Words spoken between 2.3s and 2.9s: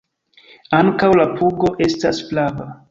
flava.